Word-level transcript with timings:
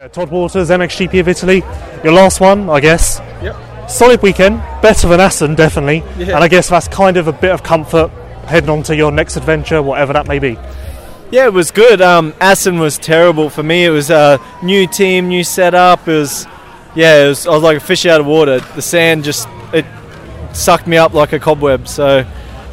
Uh, 0.00 0.06
Todd 0.06 0.30
Waters, 0.30 0.70
MXGP 0.70 1.18
of 1.18 1.26
Italy, 1.26 1.56
your 2.04 2.12
last 2.12 2.38
one, 2.38 2.70
I 2.70 2.78
guess. 2.78 3.18
Yep. 3.42 3.90
Solid 3.90 4.22
weekend, 4.22 4.58
better 4.80 5.08
than 5.08 5.18
Assen, 5.18 5.56
definitely. 5.56 6.04
Yeah. 6.16 6.36
And 6.36 6.44
I 6.44 6.46
guess 6.46 6.68
that's 6.68 6.86
kind 6.86 7.16
of 7.16 7.26
a 7.26 7.32
bit 7.32 7.50
of 7.50 7.64
comfort 7.64 8.08
heading 8.46 8.70
on 8.70 8.84
to 8.84 8.94
your 8.94 9.10
next 9.10 9.36
adventure, 9.36 9.82
whatever 9.82 10.12
that 10.12 10.28
may 10.28 10.38
be. 10.38 10.56
Yeah, 11.32 11.46
it 11.46 11.52
was 11.52 11.72
good. 11.72 12.00
Um, 12.00 12.32
Assen 12.40 12.78
was 12.78 12.96
terrible 12.96 13.50
for 13.50 13.64
me. 13.64 13.86
It 13.86 13.90
was 13.90 14.08
a 14.10 14.38
new 14.62 14.86
team, 14.86 15.26
new 15.26 15.42
setup. 15.42 16.06
It 16.06 16.12
was, 16.12 16.46
yeah, 16.94 17.24
it 17.24 17.28
was, 17.30 17.48
I 17.48 17.50
was 17.50 17.64
like 17.64 17.78
a 17.78 17.80
fish 17.80 18.06
out 18.06 18.20
of 18.20 18.26
water. 18.26 18.60
The 18.60 18.82
sand 18.82 19.24
just 19.24 19.48
it 19.72 19.84
sucked 20.52 20.86
me 20.86 20.96
up 20.96 21.12
like 21.12 21.32
a 21.32 21.40
cobweb. 21.40 21.88
So 21.88 22.24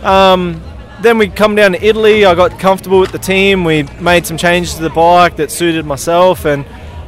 um, 0.04 0.62
then 1.02 1.18
we 1.18 1.30
come 1.30 1.56
down 1.56 1.72
to 1.72 1.84
Italy. 1.84 2.24
I 2.24 2.36
got 2.36 2.60
comfortable 2.60 3.00
with 3.00 3.12
the 3.12 3.18
team. 3.18 3.64
We 3.64 3.82
made 4.00 4.28
some 4.28 4.38
changes 4.38 4.76
to 4.76 4.84
the 4.84 4.92
bike 4.92 5.38
that 5.38 5.50
suited 5.50 5.88
myself, 5.88 6.46
and 6.46 6.64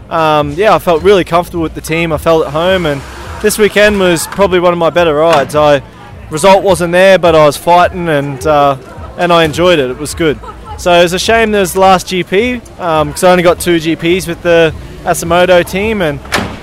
um, 0.10 0.54
yeah, 0.54 0.74
I 0.74 0.80
felt 0.80 1.04
really 1.04 1.24
comfortable 1.24 1.64
with 1.64 1.76
the 1.76 1.82
team. 1.82 2.12
I 2.12 2.18
felt 2.18 2.46
at 2.48 2.54
home, 2.54 2.86
and 2.86 3.02
this 3.42 3.58
weekend 3.58 4.00
was 4.00 4.28
probably 4.28 4.60
one 4.60 4.74
of 4.74 4.80
my 4.80 4.90
better 4.90 5.16
rides. 5.16 5.56
I 5.56 5.84
result 6.30 6.64
wasn't 6.64 6.94
there, 6.94 7.20
but 7.20 7.36
I 7.36 7.46
was 7.46 7.58
fighting, 7.58 8.08
and 8.08 8.46
uh, 8.46 8.78
and 9.18 9.34
I 9.34 9.44
enjoyed 9.44 9.80
it. 9.80 9.90
It 9.90 9.98
was 9.98 10.14
good. 10.14 10.40
So 10.78 10.94
it 10.94 11.04
was 11.04 11.14
a 11.14 11.20
shame 11.20 11.52
there's 11.52 11.74
the 11.74 11.80
last 11.80 12.08
GP 12.08 12.60
because 12.62 13.24
I 13.24 13.32
only 13.32 13.44
got 13.44 13.60
two 13.60 13.78
GPs 13.78 14.28
with 14.28 14.42
the 14.44 14.74
Assomotor 15.04 15.70
team, 15.70 16.02
and 16.02 16.20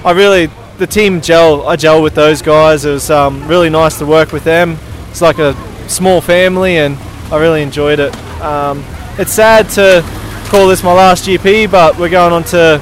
I 0.06 0.12
really 0.12 0.48
the 0.78 0.86
team 0.86 1.20
gel. 1.20 1.66
I 1.66 1.76
gel 1.76 2.02
with 2.02 2.14
those 2.14 2.40
guys. 2.40 2.84
It 2.84 2.92
was 2.92 3.10
um, 3.10 3.46
really 3.46 3.70
nice 3.70 3.98
to 3.98 4.06
work 4.06 4.32
with 4.32 4.44
them. 4.44 4.78
It's 5.10 5.20
like 5.20 5.38
a 5.38 5.54
small 5.88 6.20
family, 6.20 6.78
and 6.78 6.96
I 7.30 7.38
really 7.38 7.62
enjoyed 7.62 8.00
it. 8.00 8.14
Um, 8.40 8.84
it's 9.18 9.32
sad 9.32 9.68
to 9.70 10.02
call 10.48 10.68
this 10.68 10.82
my 10.82 10.92
last 10.92 11.26
GP, 11.26 11.70
but 11.70 11.98
we're 11.98 12.08
going 12.08 12.32
on 12.32 12.44
to 12.44 12.80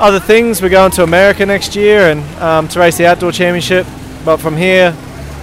other 0.00 0.18
things. 0.18 0.62
We're 0.62 0.70
going 0.70 0.90
to 0.92 1.02
America 1.02 1.44
next 1.46 1.76
year 1.76 2.10
and 2.10 2.20
um, 2.42 2.68
to 2.68 2.80
race 2.80 2.96
the 2.96 3.06
outdoor 3.06 3.32
championship. 3.32 3.86
But 4.24 4.38
from 4.38 4.56
here, 4.56 4.96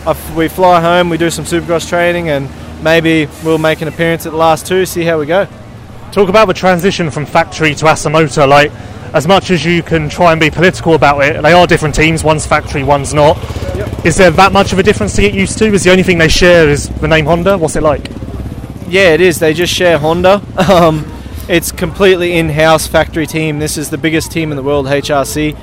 I 0.06 0.12
f- 0.12 0.36
we 0.36 0.48
fly 0.48 0.82
home. 0.82 1.10
We 1.10 1.18
do 1.18 1.30
some 1.30 1.46
supercross 1.46 1.88
training, 1.88 2.30
and 2.30 2.50
maybe 2.84 3.28
we'll 3.44 3.58
make 3.60 3.82
an 3.82 3.88
appearance 3.88 4.26
at 4.26 4.32
the 4.32 4.38
last 4.38 4.66
two. 4.66 4.86
See 4.86 5.04
how 5.04 5.20
we 5.20 5.26
go. 5.26 5.48
Talk 6.12 6.30
about 6.30 6.46
the 6.46 6.54
transition 6.54 7.12
from 7.12 7.26
factory 7.26 7.76
to 7.76 7.86
Assomotor. 7.86 8.48
Like, 8.48 8.72
as 9.14 9.28
much 9.28 9.52
as 9.52 9.64
you 9.64 9.84
can 9.84 10.10
try 10.10 10.32
and 10.32 10.42
be 10.42 10.50
political 10.50 10.96
about 10.96 11.20
it, 11.24 11.42
they 11.42 11.54
are 11.54 11.68
different 11.68 11.96
teams. 11.96 12.24
One's 12.24 12.46
factory, 12.46 12.84
one's 12.84 13.14
not. 13.14 13.38
Is 14.06 14.18
there 14.18 14.32
that 14.32 14.52
much 14.52 14.74
of 14.74 14.80
a 14.80 14.84
difference 14.84 15.16
to 15.16 15.22
get 15.22 15.34
used 15.34 15.58
to? 15.60 15.66
Is 15.66 15.84
the 15.84 15.92
only 15.92 16.04
thing 16.04 16.18
they 16.18 16.28
share 16.28 16.68
is 16.68 16.90
the 16.90 17.08
name 17.08 17.26
Honda? 17.26 17.58
What's 17.58 17.76
it 17.76 17.84
like? 17.84 18.08
Yeah, 18.88 19.14
it 19.14 19.22
is. 19.22 19.40
They 19.40 19.54
just 19.54 19.74
share 19.74 19.98
Honda. 19.98 20.42
Um, 20.58 21.06
it's 21.50 21.72
completely 21.72 22.34
in-house 22.34 22.88
factory 22.88 23.26
team. 23.26 23.60
This 23.60 23.78
is 23.78 23.90
the 23.90 23.98
biggest 23.98 24.32
team 24.32 24.52
in 24.52 24.58
the 24.58 24.64
world, 24.64 24.86
HRC. 24.86 25.56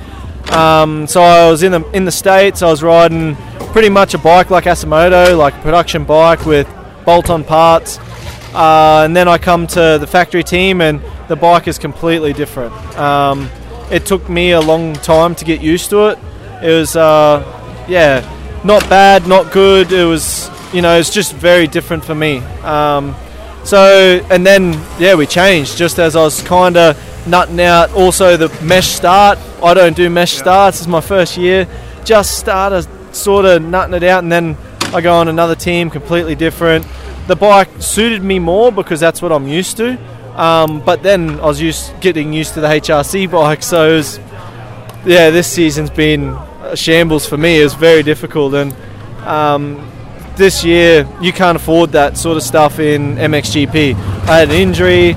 Um, 0.51 1.07
so 1.07 1.21
I 1.21 1.49
was 1.49 1.63
in 1.63 1.71
the 1.71 1.83
in 1.91 2.05
the 2.05 2.11
states. 2.11 2.61
I 2.61 2.69
was 2.69 2.83
riding 2.83 3.35
pretty 3.71 3.89
much 3.89 4.13
a 4.13 4.17
bike 4.17 4.49
like 4.49 4.65
Assomotor, 4.65 5.37
like 5.37 5.53
a 5.53 5.61
production 5.61 6.05
bike 6.05 6.45
with 6.45 6.67
bolt-on 7.05 7.43
parts. 7.43 7.99
Uh, 8.53 9.03
and 9.03 9.15
then 9.15 9.27
I 9.27 9.37
come 9.37 9.67
to 9.67 9.97
the 9.99 10.07
factory 10.07 10.43
team, 10.43 10.81
and 10.81 11.01
the 11.27 11.35
bike 11.35 11.67
is 11.67 11.77
completely 11.77 12.31
different. 12.31 12.73
Um, 12.97 13.49
it 13.91 14.05
took 14.05 14.29
me 14.29 14.51
a 14.51 14.61
long 14.61 14.93
time 14.93 15.35
to 15.35 15.45
get 15.45 15.61
used 15.61 15.89
to 15.89 16.07
it. 16.07 16.19
It 16.63 16.71
was, 16.71 16.95
uh, 16.95 17.43
yeah, 17.87 18.23
not 18.63 18.87
bad, 18.89 19.27
not 19.27 19.51
good. 19.51 19.91
It 19.91 20.05
was, 20.05 20.49
you 20.73 20.81
know, 20.81 20.97
it's 20.97 21.09
just 21.09 21.33
very 21.33 21.67
different 21.67 22.05
for 22.05 22.15
me. 22.15 22.37
Um, 22.63 23.13
so, 23.65 24.25
and 24.29 24.45
then, 24.45 24.73
yeah, 24.99 25.15
we 25.15 25.25
changed 25.25 25.75
just 25.75 25.97
as 25.97 26.15
I 26.15 26.21
was 26.21 26.41
kind 26.43 26.77
of 26.77 27.27
nutting 27.27 27.59
out. 27.59 27.91
Also, 27.93 28.37
the 28.37 28.49
mesh 28.63 28.89
start. 28.89 29.39
I 29.63 29.73
don't 29.73 29.95
do 29.95 30.07
mesh 30.07 30.33
starts. 30.33 30.77
It's 30.77 30.87
my 30.87 31.01
first 31.01 31.35
year. 31.35 31.67
Just 32.03 32.37
started 32.37 32.87
sort 33.15 33.45
of 33.45 33.63
nutting 33.63 33.95
it 33.95 34.03
out, 34.03 34.21
and 34.21 34.31
then 34.31 34.55
I 34.93 35.01
go 35.01 35.15
on 35.15 35.27
another 35.27 35.55
team, 35.55 35.89
completely 35.89 36.35
different. 36.35 36.85
The 37.25 37.35
bike 37.35 37.69
suited 37.79 38.21
me 38.21 38.37
more 38.37 38.71
because 38.71 38.99
that's 38.99 39.19
what 39.19 39.31
I'm 39.31 39.47
used 39.47 39.77
to. 39.77 39.97
Um, 40.39 40.81
but 40.81 41.01
then 41.01 41.39
I 41.39 41.45
was 41.45 41.59
used 41.59 41.99
getting 42.01 42.33
used 42.33 42.53
to 42.53 42.61
the 42.61 42.67
HRC 42.67 43.31
bike, 43.31 43.63
so 43.63 43.89
it 43.89 43.95
was, 43.95 44.19
yeah, 45.05 45.31
this 45.31 45.51
season's 45.51 45.89
been 45.89 46.37
a 46.61 46.75
shambles 46.75 47.25
for 47.25 47.37
me. 47.37 47.61
It 47.61 47.63
was 47.63 47.73
very 47.73 48.03
difficult, 48.03 48.53
and 48.53 48.75
um, 49.25 49.91
this 50.35 50.63
year 50.63 51.07
you 51.21 51.31
can't 51.31 51.55
afford 51.55 51.91
that 51.91 52.17
sort 52.17 52.37
of 52.37 52.43
stuff 52.43 52.79
in 52.79 53.15
MXGP. 53.15 53.95
I 54.27 54.39
had 54.39 54.49
an 54.49 54.55
injury, 54.55 55.15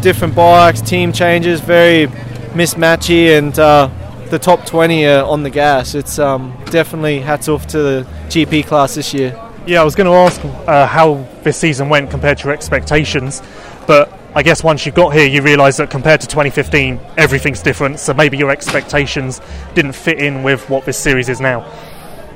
different 0.00 0.34
bikes, 0.34 0.80
team 0.80 1.12
changes, 1.12 1.60
very 1.60 2.06
mismatchy, 2.54 3.36
and 3.36 3.58
uh, 3.58 3.90
the 4.30 4.38
top 4.38 4.64
20 4.66 5.06
are 5.06 5.24
on 5.24 5.42
the 5.42 5.50
gas. 5.50 5.94
It's 5.94 6.18
um, 6.18 6.56
definitely 6.66 7.20
hats 7.20 7.48
off 7.48 7.66
to 7.68 7.78
the 7.78 8.06
GP 8.28 8.66
class 8.66 8.94
this 8.94 9.12
year. 9.12 9.40
Yeah, 9.66 9.80
I 9.80 9.84
was 9.84 9.94
going 9.94 10.06
to 10.06 10.12
ask 10.12 10.44
uh, 10.68 10.86
how 10.86 11.26
this 11.42 11.56
season 11.56 11.88
went 11.88 12.10
compared 12.10 12.38
to 12.38 12.44
your 12.44 12.52
expectations, 12.52 13.42
but 13.86 14.12
I 14.34 14.42
guess 14.42 14.64
once 14.64 14.84
you 14.84 14.92
got 14.92 15.14
here, 15.14 15.26
you 15.26 15.42
realise 15.42 15.76
that 15.76 15.90
compared 15.90 16.20
to 16.22 16.26
2015, 16.26 17.00
everything's 17.16 17.62
different. 17.62 18.00
So 18.00 18.12
maybe 18.12 18.36
your 18.36 18.50
expectations 18.50 19.40
didn't 19.74 19.92
fit 19.92 20.18
in 20.18 20.42
with 20.42 20.68
what 20.68 20.84
this 20.84 20.98
series 20.98 21.28
is 21.28 21.40
now. 21.40 21.64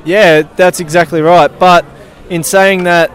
Yeah, 0.05 0.43
that's 0.43 0.81
exactly 0.81 1.21
right. 1.21 1.49
But 1.59 1.84
in 2.31 2.43
saying 2.43 2.84
that, 2.84 3.11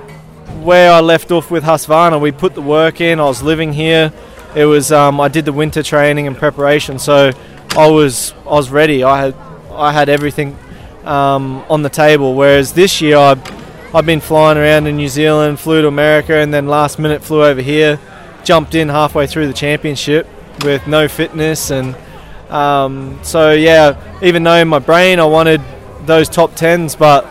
where 0.64 0.92
I 0.92 1.00
left 1.02 1.32
off 1.32 1.52
with 1.52 1.64
Husqvarna, 1.64 2.20
we 2.20 2.32
put 2.32 2.56
the 2.56 2.62
work 2.62 3.02
in. 3.02 3.20
I 3.20 3.26
was 3.26 3.42
living 3.42 3.74
here. 3.74 4.14
It 4.56 4.66
was 4.66 4.92
um, 4.92 5.20
I 5.20 5.28
did 5.28 5.46
the 5.46 5.54
winter 5.54 5.84
training 5.84 6.28
and 6.28 6.38
preparation, 6.38 7.00
so 7.00 7.32
I 7.72 7.88
was 7.88 8.34
I 8.46 8.52
was 8.52 8.70
ready. 8.70 9.04
I 9.04 9.26
had 9.26 9.36
I 9.72 9.92
had 9.92 10.10
everything 10.10 10.58
um, 11.04 11.66
on 11.70 11.82
the 11.82 11.90
table. 11.90 12.36
Whereas 12.36 12.74
this 12.74 13.02
year, 13.02 13.18
I 13.18 13.32
I've 13.94 14.06
been 14.06 14.22
flying 14.22 14.58
around 14.58 14.88
in 14.88 14.96
New 14.96 15.08
Zealand, 15.08 15.60
flew 15.60 15.82
to 15.82 15.88
America, 15.88 16.36
and 16.36 16.54
then 16.54 16.68
last 16.68 17.00
minute 17.00 17.24
flew 17.24 17.44
over 17.44 17.62
here. 17.62 18.00
Jumped 18.44 18.76
in 18.76 18.90
halfway 18.90 19.26
through 19.26 19.48
the 19.48 19.54
championship 19.54 20.28
with 20.64 20.86
no 20.86 21.08
fitness, 21.08 21.72
and 21.72 21.96
um, 22.50 23.20
so 23.24 23.54
yeah, 23.54 24.20
even 24.22 24.44
though 24.44 24.56
in 24.56 24.68
my 24.68 24.80
brain 24.80 25.20
I 25.20 25.26
wanted 25.26 25.62
those 26.06 26.30
top 26.30 26.56
tens, 26.56 26.96
but 26.96 27.26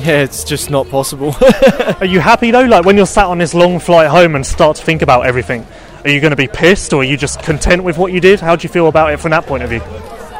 yeah, 0.00 0.22
it's 0.22 0.44
just 0.44 0.70
not 0.70 0.88
possible. 0.88 1.34
Are 2.00 2.06
you 2.06 2.20
happy 2.20 2.50
though? 2.50 2.64
Like 2.64 2.84
when 2.84 2.96
you're 2.96 3.06
sat 3.06 3.26
on 3.26 3.38
this 3.38 3.54
long 3.54 3.78
flight 3.78 4.08
home 4.08 4.34
and 4.34 4.46
start 4.46 4.76
to 4.76 4.84
think 4.84 5.02
about 5.02 5.26
everything, 5.26 5.66
are 6.04 6.10
you 6.10 6.20
going 6.20 6.30
to 6.30 6.36
be 6.36 6.48
pissed 6.48 6.92
or 6.92 7.02
are 7.02 7.04
you 7.04 7.16
just 7.16 7.42
content 7.42 7.82
with 7.82 7.98
what 7.98 8.12
you 8.12 8.20
did? 8.20 8.40
How 8.40 8.56
do 8.56 8.62
you 8.62 8.68
feel 8.68 8.88
about 8.88 9.12
it 9.12 9.18
from 9.18 9.32
that 9.32 9.46
point 9.46 9.62
of 9.62 9.70
view? 9.70 9.80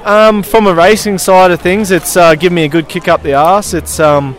Um, 0.04 0.42
from 0.42 0.66
a 0.66 0.74
racing 0.74 1.18
side 1.18 1.50
of 1.50 1.60
things, 1.60 1.90
it's 1.90 2.16
uh, 2.16 2.34
given 2.34 2.54
me 2.54 2.64
a 2.64 2.68
good 2.68 2.88
kick 2.88 3.08
up 3.08 3.22
the 3.22 3.34
arse. 3.34 3.74
It's 3.74 3.98
um, 4.00 4.36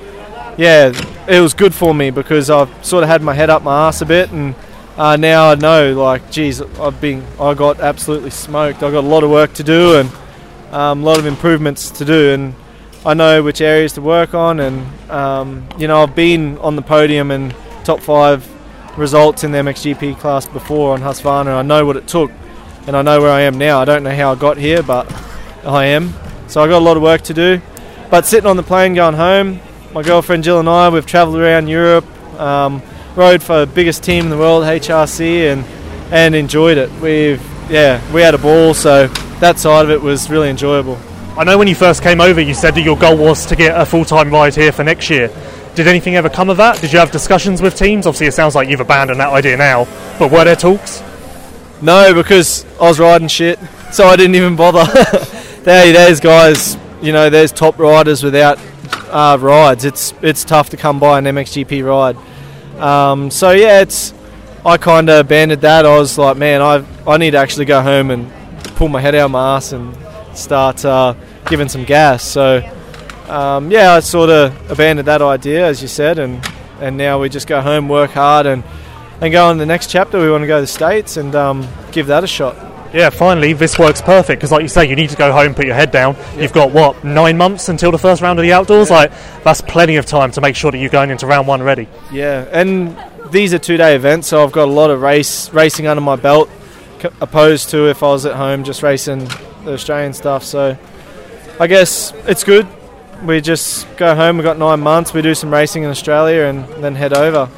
yeah, 0.57 0.91
it 1.27 1.39
was 1.39 1.53
good 1.53 1.73
for 1.73 1.93
me 1.93 2.09
because 2.09 2.49
I've 2.49 2.69
sort 2.85 3.03
of 3.03 3.09
had 3.09 3.21
my 3.21 3.33
head 3.33 3.49
up 3.49 3.61
my 3.61 3.71
arse 3.71 4.01
a 4.01 4.05
bit, 4.05 4.31
and 4.31 4.55
uh, 4.97 5.15
now 5.17 5.51
I 5.51 5.55
know 5.55 5.93
like, 5.93 6.31
geez, 6.31 6.61
I've 6.61 6.99
been 6.99 7.23
I 7.39 7.53
got 7.53 7.79
absolutely 7.79 8.31
smoked. 8.31 8.81
I've 8.81 8.93
got 8.93 9.03
a 9.03 9.07
lot 9.07 9.23
of 9.23 9.29
work 9.29 9.53
to 9.53 9.63
do 9.63 9.99
and 9.99 10.09
um, 10.71 11.01
a 11.03 11.05
lot 11.05 11.19
of 11.19 11.25
improvements 11.25 11.91
to 11.91 12.05
do, 12.05 12.31
and 12.31 12.55
I 13.05 13.13
know 13.13 13.41
which 13.43 13.61
areas 13.61 13.93
to 13.93 14.01
work 14.01 14.33
on, 14.33 14.59
and 14.59 15.09
um, 15.09 15.67
you 15.77 15.87
know 15.87 16.03
I've 16.03 16.15
been 16.15 16.57
on 16.57 16.75
the 16.75 16.81
podium 16.81 17.31
and 17.31 17.55
top 17.85 18.01
five 18.01 18.45
results 18.97 19.45
in 19.45 19.53
the 19.53 19.59
MXGP 19.59 20.19
class 20.19 20.45
before 20.45 20.93
on 20.93 20.99
Husqvarna. 20.99 21.57
I 21.57 21.61
know 21.61 21.85
what 21.85 21.95
it 21.95 22.07
took, 22.07 22.29
and 22.87 22.97
I 22.97 23.01
know 23.01 23.21
where 23.21 23.31
I 23.31 23.41
am 23.41 23.57
now. 23.57 23.79
I 23.79 23.85
don't 23.85 24.03
know 24.03 24.13
how 24.13 24.33
I 24.33 24.35
got 24.35 24.57
here, 24.57 24.83
but 24.83 25.09
I 25.63 25.85
am. 25.85 26.13
So 26.47 26.61
I 26.61 26.67
got 26.67 26.79
a 26.79 26.85
lot 26.85 26.97
of 26.97 27.03
work 27.03 27.21
to 27.23 27.33
do. 27.33 27.61
But 28.09 28.25
sitting 28.25 28.47
on 28.47 28.57
the 28.57 28.63
plane 28.63 28.95
going 28.95 29.15
home, 29.15 29.61
my 29.93 30.03
girlfriend 30.03 30.43
Jill 30.43 30.59
and 30.59 30.67
I, 30.67 30.89
we've 30.89 31.05
travelled 31.05 31.37
around 31.37 31.69
Europe, 31.69 32.05
um, 32.37 32.81
rode 33.15 33.41
for 33.41 33.65
the 33.65 33.71
biggest 33.71 34.03
team 34.03 34.25
in 34.25 34.29
the 34.29 34.37
world, 34.37 34.65
HRC, 34.65 35.53
and 35.53 35.63
and 36.11 36.35
enjoyed 36.35 36.77
it. 36.77 36.91
We've 36.99 37.41
yeah, 37.71 38.01
we 38.13 38.21
had 38.21 38.33
a 38.33 38.39
ball. 38.39 38.73
So 38.73 39.07
that 39.39 39.57
side 39.57 39.85
of 39.85 39.91
it 39.91 40.01
was 40.01 40.29
really 40.29 40.49
enjoyable. 40.49 40.99
I 41.39 41.45
know 41.45 41.57
when 41.57 41.69
you 41.69 41.75
first 41.75 42.03
came 42.03 42.19
over, 42.19 42.41
you 42.41 42.53
said 42.53 42.75
that 42.75 42.81
your 42.81 42.97
goal 42.97 43.15
was 43.15 43.45
to 43.45 43.55
get 43.55 43.79
a 43.79 43.85
full 43.85 44.03
time 44.03 44.29
ride 44.29 44.53
here 44.53 44.73
for 44.73 44.83
next 44.83 45.09
year. 45.09 45.31
Did 45.73 45.87
anything 45.87 46.17
ever 46.17 46.29
come 46.29 46.49
of 46.49 46.57
that? 46.57 46.81
Did 46.81 46.91
you 46.91 46.99
have 46.99 47.11
discussions 47.11 47.61
with 47.61 47.77
teams? 47.77 48.05
Obviously, 48.05 48.27
it 48.27 48.33
sounds 48.33 48.55
like 48.55 48.67
you've 48.67 48.81
abandoned 48.81 49.21
that 49.21 49.31
idea 49.31 49.55
now, 49.55 49.85
but 50.19 50.33
were 50.33 50.43
there 50.43 50.57
talks? 50.57 51.01
No, 51.81 52.13
because 52.13 52.65
I 52.77 52.89
was 52.89 52.99
riding 52.99 53.29
shit, 53.29 53.57
so 53.89 54.03
I 54.07 54.17
didn't 54.17 54.35
even 54.35 54.57
bother. 54.57 54.83
there, 55.63 55.93
there's 55.93 56.19
guys, 56.19 56.77
you 57.01 57.13
know, 57.13 57.29
there's 57.29 57.53
top 57.53 57.79
riders 57.79 58.21
without 58.21 58.59
uh, 59.07 59.37
rides. 59.39 59.85
It's 59.85 60.13
it's 60.21 60.43
tough 60.43 60.71
to 60.71 60.77
come 60.77 60.99
by 60.99 61.19
an 61.19 61.23
MXGP 61.23 61.85
ride. 61.85 62.17
Um, 62.81 63.31
so 63.31 63.51
yeah, 63.51 63.79
it's 63.79 64.13
I 64.65 64.75
kind 64.75 65.09
of 65.09 65.21
abandoned 65.21 65.61
that. 65.61 65.85
I 65.85 65.97
was 65.97 66.17
like, 66.17 66.35
man, 66.35 66.61
I 66.61 66.83
I 67.07 67.15
need 67.15 67.31
to 67.31 67.37
actually 67.37 67.63
go 67.63 67.81
home 67.81 68.11
and 68.11 68.29
pull 68.75 68.89
my 68.89 68.99
head 68.99 69.15
out 69.15 69.27
of 69.27 69.31
my 69.31 69.55
ass 69.55 69.71
and 69.71 69.95
start 70.35 70.83
uh, 70.83 71.13
giving 71.49 71.69
some 71.69 71.83
gas. 71.83 72.23
So 72.23 72.61
um, 73.27 73.71
yeah, 73.71 73.93
I 73.93 73.99
sort 73.99 74.29
of 74.29 74.71
abandoned 74.71 75.07
that 75.07 75.21
idea, 75.21 75.65
as 75.65 75.81
you 75.81 75.87
said, 75.87 76.19
and 76.19 76.45
and 76.79 76.97
now 76.97 77.19
we 77.19 77.29
just 77.29 77.47
go 77.47 77.61
home, 77.61 77.89
work 77.89 78.11
hard, 78.11 78.45
and 78.45 78.63
and 79.21 79.31
go 79.31 79.45
on 79.47 79.57
the 79.57 79.65
next 79.65 79.89
chapter. 79.89 80.19
We 80.19 80.31
want 80.31 80.43
to 80.43 80.47
go 80.47 80.57
to 80.57 80.61
the 80.61 80.67
states 80.67 81.17
and 81.17 81.35
um, 81.35 81.67
give 81.91 82.07
that 82.07 82.23
a 82.23 82.27
shot. 82.27 82.55
Yeah, 82.91 83.11
finally, 83.11 83.53
this 83.53 83.77
works 83.77 84.01
perfect 84.01 84.39
because, 84.39 84.51
like 84.51 84.63
you 84.63 84.67
say, 84.67 84.89
you 84.89 84.95
need 84.95 85.11
to 85.11 85.15
go 85.15 85.31
home, 85.31 85.53
put 85.53 85.67
your 85.67 85.75
head 85.75 85.91
down. 85.91 86.15
You've 86.37 86.53
got 86.53 86.71
what 86.71 87.03
nine 87.03 87.37
months 87.37 87.69
until 87.69 87.91
the 87.91 87.99
first 87.99 88.21
round 88.23 88.39
of 88.39 88.43
the 88.43 88.53
outdoors. 88.53 88.89
Like 88.89 89.11
that's 89.43 89.61
plenty 89.61 89.97
of 89.97 90.07
time 90.07 90.31
to 90.31 90.41
make 90.41 90.55
sure 90.55 90.71
that 90.71 90.77
you're 90.79 90.89
going 90.89 91.11
into 91.11 91.27
round 91.27 91.47
one 91.47 91.61
ready. 91.61 91.87
Yeah, 92.11 92.47
and 92.51 92.97
these 93.31 93.53
are 93.53 93.59
two 93.59 93.77
day 93.77 93.95
events, 93.95 94.27
so 94.27 94.43
I've 94.43 94.51
got 94.51 94.67
a 94.67 94.71
lot 94.71 94.89
of 94.89 95.01
race 95.01 95.53
racing 95.53 95.85
under 95.85 96.01
my 96.01 96.15
belt, 96.15 96.49
c- 96.99 97.09
opposed 97.21 97.69
to 97.71 97.89
if 97.89 98.01
I 98.01 98.07
was 98.07 98.25
at 98.25 98.35
home 98.35 98.63
just 98.63 98.81
racing 98.81 99.25
the 99.65 99.73
Australian 99.73 100.13
stuff. 100.13 100.43
So 100.43 100.75
I 101.61 101.67
guess 101.67 102.13
it's 102.25 102.45
good. 102.45 102.65
We 103.25 103.41
just 103.41 103.85
go 103.97 104.15
home. 104.15 104.37
We've 104.37 104.45
got 104.45 104.57
nine 104.57 104.79
months. 104.79 105.13
We 105.13 105.21
do 105.21 105.35
some 105.35 105.51
racing 105.51 105.83
in 105.83 105.89
Australia 105.89 106.43
and 106.43 106.65
then 106.81 106.95
head 106.95 107.11
over. 107.11 107.49